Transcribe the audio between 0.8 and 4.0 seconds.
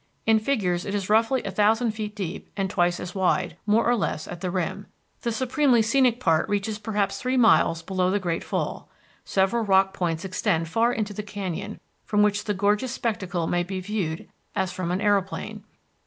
it is roughly a thousand feet deep and twice as wide, more or